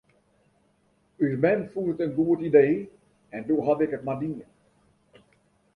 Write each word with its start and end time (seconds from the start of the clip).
Us 1.25 1.33
mem 1.43 1.61
fûn 1.73 1.91
it 1.93 2.01
in 2.05 2.15
goed 2.19 2.41
idee 2.49 2.75
en 3.35 3.45
doe 3.49 3.61
haw 3.65 3.79
ik 3.85 3.95
it 3.97 4.05
mar 4.07 4.19
dien. 4.23 4.39